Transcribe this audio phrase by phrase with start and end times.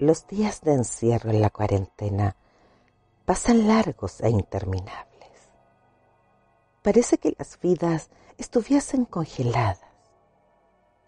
[0.00, 2.36] Los días de encierro en la cuarentena
[3.24, 5.50] pasan largos e interminables.
[6.82, 9.80] Parece que las vidas estuviesen congeladas.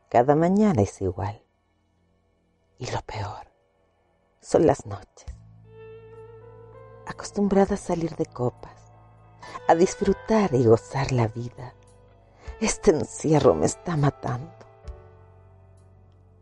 [0.08, 1.40] Cada mañana es igual.
[2.78, 3.52] Y lo peor
[4.40, 5.36] son las noches.
[7.06, 8.90] Acostumbrada a salir de copas,
[9.68, 11.74] a disfrutar y gozar la vida,
[12.60, 14.50] este encierro me está matando.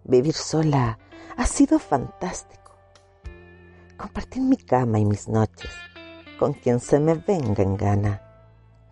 [0.04, 0.98] Vivir sola
[1.38, 2.76] ha sido fantástico.
[3.96, 5.70] Compartir mi cama y mis noches
[6.38, 8.22] con quien se me venga en gana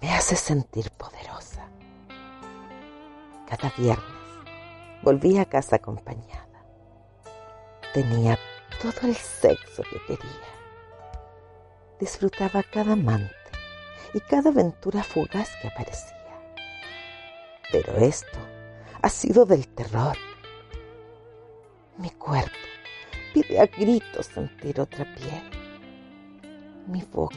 [0.01, 1.69] me hace sentir poderosa.
[3.49, 4.05] Cada viernes
[5.03, 6.65] volví a casa acompañada.
[7.93, 8.39] Tenía
[8.81, 10.51] todo el sexo que quería.
[11.99, 13.35] Disfrutaba cada amante
[14.15, 16.15] y cada aventura fugaz que aparecía.
[17.73, 18.39] Pero esto
[19.03, 20.17] ha sido del terror.
[21.99, 22.51] Mi cuerpo
[23.33, 25.43] pide a gritos sentir otra piel.
[26.87, 27.37] Mi boca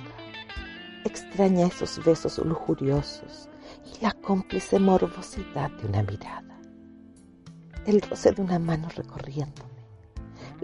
[1.05, 3.47] extraña esos besos lujuriosos
[3.85, 6.59] y la cómplice morbosidad de una mirada.
[7.85, 9.69] El roce de una mano recorriéndome.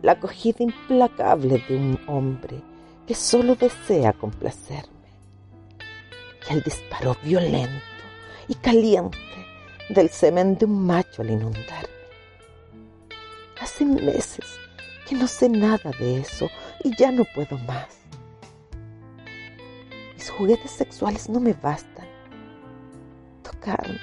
[0.01, 2.61] La acogida implacable de un hombre
[3.07, 4.91] que solo desea complacerme.
[6.49, 7.81] Y el disparo violento
[8.49, 9.17] y caliente
[9.89, 11.94] del semen de un macho al inundarme.
[13.75, 14.57] Hace meses
[15.05, 16.47] que no sé nada de eso
[16.81, 17.89] y ya no puedo más.
[20.13, 22.07] Mis juguetes sexuales no me bastan.
[23.43, 23.99] Tocarme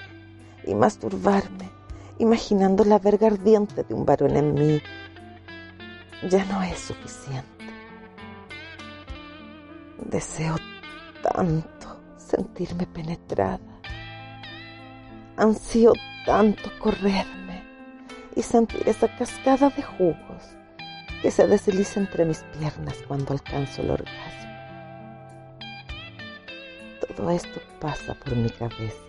[0.66, 1.70] y masturbarme,
[2.18, 4.82] imaginando la verga ardiente de un varón en mí,
[6.28, 7.64] ya no es suficiente.
[10.04, 10.56] Deseo
[11.22, 13.80] tanto sentirme penetrada
[15.38, 15.94] ansío
[16.26, 17.51] tanto correrme
[18.34, 20.56] y sentir esa cascada de jugos
[21.20, 24.52] que se desliza entre mis piernas cuando alcanzo el orgasmo.
[27.06, 29.02] Todo esto pasa por mi cabeza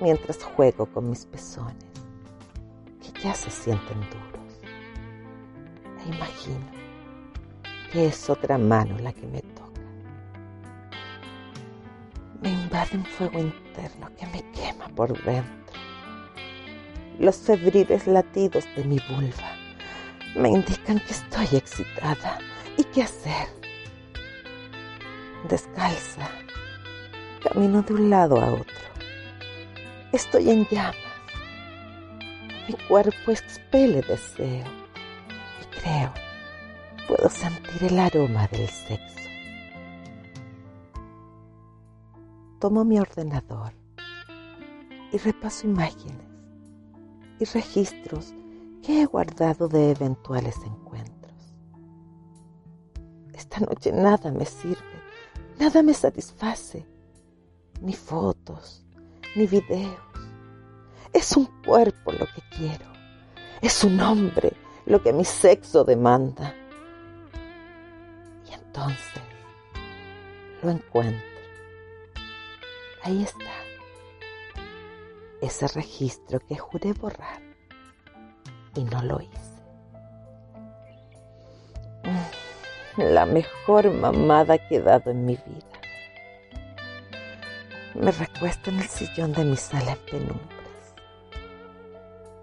[0.00, 1.84] mientras juego con mis pezones
[3.00, 4.38] que ya se sienten duros.
[6.04, 6.66] E imagino
[7.92, 9.80] que es otra mano la que me toca.
[12.40, 15.67] Me invade un fuego interno que me quema por dentro.
[17.18, 19.56] Los febriles latidos de mi vulva
[20.36, 22.38] me indican que estoy excitada
[22.76, 23.48] y qué hacer.
[25.48, 26.30] Descalza,
[27.42, 28.88] camino de un lado a otro.
[30.12, 30.94] Estoy en llamas.
[32.68, 34.66] Mi cuerpo expele deseo
[35.60, 36.14] y creo
[37.08, 39.28] puedo sentir el aroma del sexo.
[42.60, 43.72] Tomo mi ordenador
[45.10, 46.27] y repaso imágenes
[47.38, 48.34] y registros
[48.82, 51.54] que he guardado de eventuales encuentros.
[53.34, 55.02] Esta noche nada me sirve,
[55.58, 56.86] nada me satisface,
[57.80, 58.84] ni fotos,
[59.36, 60.00] ni videos.
[61.12, 62.86] Es un cuerpo lo que quiero,
[63.62, 64.52] es un hombre
[64.86, 66.54] lo que mi sexo demanda.
[68.48, 69.22] Y entonces
[70.62, 71.28] lo encuentro.
[73.02, 73.67] Ahí está
[75.40, 77.42] ese registro que juré borrar
[78.74, 79.58] y no lo hice.
[82.04, 85.66] Mm, la mejor mamada que he dado en mi vida.
[87.94, 90.94] Me recuesto en el sillón de mi sala en penumbras,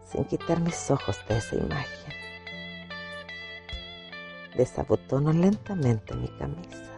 [0.06, 2.14] sin quitar mis ojos de esa imagen.
[4.56, 6.92] Desabotono lentamente mi camisa.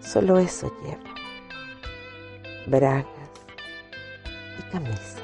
[0.00, 1.04] Solo eso llevo.
[2.66, 3.17] Bragas
[4.58, 5.20] y camisa.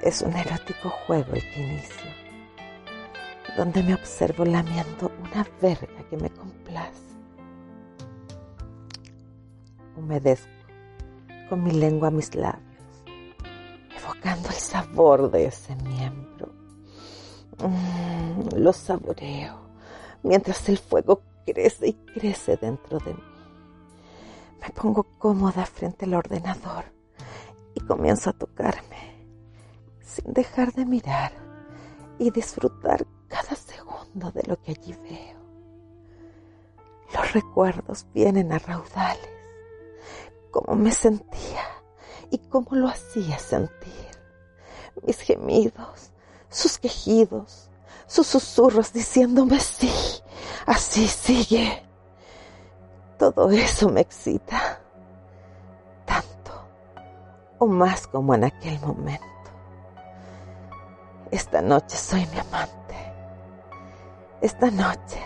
[0.00, 2.10] Es un erótico juego el que inicio,
[3.56, 7.00] donde me observo lamiendo una verga que me complace.
[9.96, 10.48] Humedezco
[11.48, 13.04] con mi lengua mis labios,
[13.96, 16.52] evocando el sabor de ese miembro.
[17.58, 19.62] Mm, lo saboreo
[20.22, 23.31] mientras el fuego crece y crece dentro de mí.
[24.62, 26.84] Me pongo cómoda frente al ordenador
[27.74, 29.12] y comienzo a tocarme
[30.00, 31.32] sin dejar de mirar
[32.18, 35.42] y disfrutar cada segundo de lo que allí veo.
[37.14, 39.30] Los recuerdos vienen a raudales,
[40.50, 41.64] cómo me sentía
[42.30, 43.92] y cómo lo hacía sentir.
[45.06, 46.12] Mis gemidos,
[46.50, 47.70] sus quejidos,
[48.06, 49.90] sus susurros diciéndome sí,
[50.66, 51.82] así sigue
[53.30, 54.80] todo eso me excita.
[56.04, 56.52] Tanto
[57.58, 59.24] o más como en aquel momento.
[61.30, 62.96] Esta noche soy mi amante.
[64.40, 65.20] Esta noche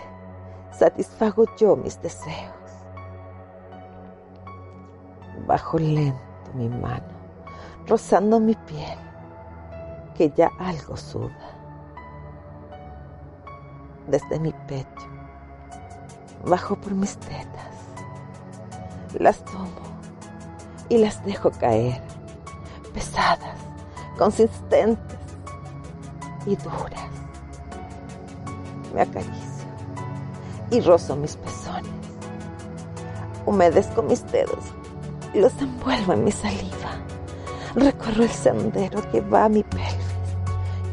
[0.71, 2.53] satisfago yo mis deseos.
[5.47, 6.21] Bajo lento
[6.53, 7.07] mi mano,
[7.87, 8.99] rozando mi piel,
[10.15, 11.55] que ya algo suda.
[14.07, 15.07] Desde mi pecho,
[16.45, 17.76] bajo por mis tetas,
[19.19, 19.69] las tomo
[20.89, 22.01] y las dejo caer,
[22.93, 23.57] pesadas,
[24.17, 25.17] consistentes
[26.45, 27.09] y duras.
[28.93, 29.67] Me acaricio
[30.71, 31.91] y rozo mis pezones.
[33.45, 34.65] Humedezco mis dedos
[35.33, 36.91] y los envuelvo en mi saliva.
[37.75, 39.95] Recorro el sendero que va a mi pelvis,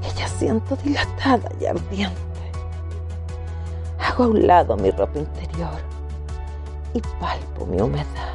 [0.03, 2.21] que ya siento dilatada y ardiente.
[3.99, 5.94] Hago a un lado mi ropa interior
[6.95, 8.35] y palpo mi humedad.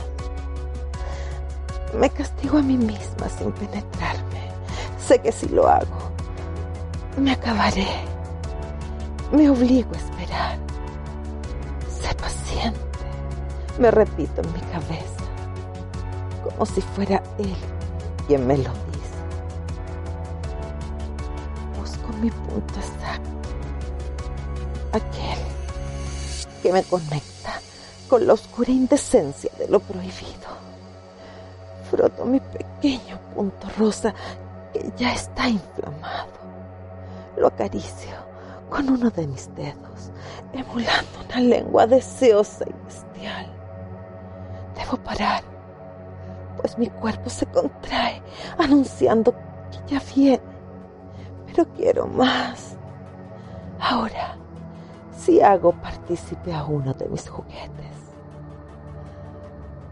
[1.98, 4.52] Me castigo a mí misma sin penetrarme.
[5.00, 6.12] Sé que si lo hago,
[7.18, 7.88] me acabaré.
[9.32, 10.58] Me obligo a esperar.
[11.90, 12.80] Sé paciente.
[13.80, 15.24] Me repito en mi cabeza.
[16.44, 17.56] Como si fuera él
[18.28, 19.20] quien me lo dice.
[21.80, 23.30] Busco mi punto exacto.
[24.92, 25.40] Aquel
[26.62, 27.29] que me conecta
[28.10, 30.50] con la oscura indecencia de lo prohibido.
[31.90, 34.14] Froto mi pequeño punto rosa
[34.74, 36.40] que ya está inflamado
[37.38, 38.12] lo acaricio
[38.70, 40.12] con uno de mis dedos,
[40.54, 43.48] emulando una lengua deseosa y bestial.
[44.76, 45.42] Debo parar,
[46.58, 48.22] pues mi cuerpo se contrae,
[48.58, 50.42] anunciando que ya viene,
[51.48, 52.76] pero quiero más.
[53.80, 54.36] Ahora,
[55.18, 57.99] si hago partícipe a uno de mis juguetes,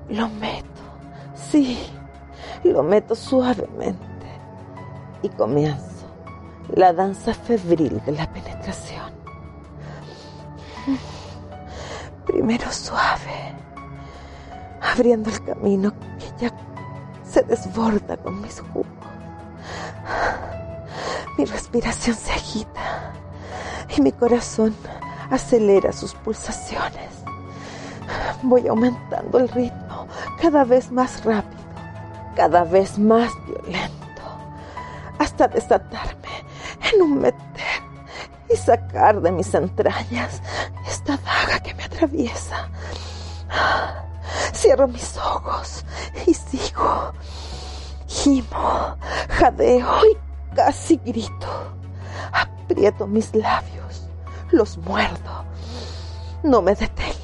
[0.10, 0.82] lo meto,
[1.36, 1.78] sí,
[2.64, 4.06] lo meto suavemente
[5.22, 5.88] y comienzo
[6.76, 9.12] la danza febril de la penetración.
[12.26, 13.56] Primero suave,
[14.82, 16.52] abriendo el camino que ya
[17.24, 18.88] se desborda con mis jugos.
[21.38, 23.14] Mi respiración se agita
[23.96, 24.76] y mi corazón
[25.30, 27.24] acelera sus pulsaciones.
[28.44, 29.87] Voy aumentando el ritmo
[30.42, 31.64] cada vez más rápido,
[32.36, 34.22] cada vez más violento,
[35.20, 36.46] hasta desatarme
[36.94, 37.82] en un meter
[38.50, 40.42] y sacar de mis entrañas
[40.88, 42.70] esta daga que me atraviesa.
[44.54, 45.86] Cierro mis ojos
[46.26, 47.14] y sigo.
[48.08, 48.98] Gimo,
[49.30, 51.74] jadeo y casi grito.
[52.32, 54.10] Aprieto mis labios,
[54.52, 55.46] los muerdo.
[56.44, 57.17] No me detengo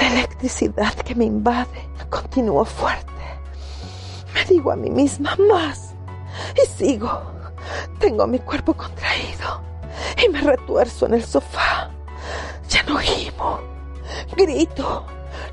[0.00, 1.88] la electricidad que me invade.
[2.10, 3.06] Continúo fuerte.
[4.34, 5.94] Me digo a mí misma más
[6.54, 7.10] y sigo.
[7.98, 9.62] Tengo mi cuerpo contraído
[10.24, 11.90] y me retuerzo en el sofá.
[12.68, 13.60] Ya no gimo,
[14.36, 15.06] grito,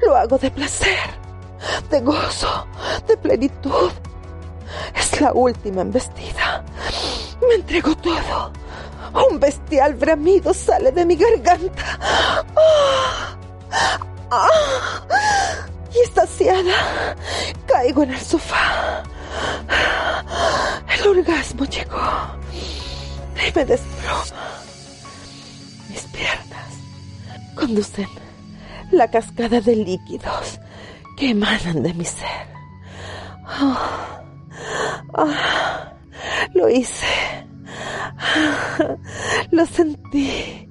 [0.05, 1.09] lo hago de placer,
[1.89, 2.67] de gozo,
[3.07, 3.91] de plenitud.
[4.93, 6.63] Es la última embestida.
[7.47, 8.51] Me entrego todo.
[9.29, 11.99] Un bestial bramido sale de mi garganta.
[12.01, 13.35] ¡Ah!
[14.31, 15.67] ¡Ah!
[15.93, 17.15] Y estaciada,
[17.67, 19.03] caigo en el sofá.
[20.93, 22.01] El orgasmo llegó
[22.53, 24.45] y me desploma.
[25.89, 28.09] Mis piernas conducen
[28.91, 30.59] la cascada de líquidos
[31.17, 32.47] que emanan de mi ser.
[33.45, 34.21] Ah,
[35.13, 35.93] ah,
[36.53, 37.05] lo hice.
[39.51, 40.69] lo sentí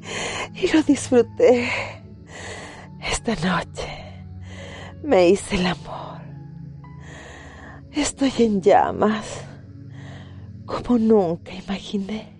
[0.54, 1.70] y lo disfruté.
[3.26, 3.88] Esta noche
[5.02, 6.20] me hice el amor.
[7.90, 9.46] Estoy en llamas
[10.66, 12.33] como nunca imaginé.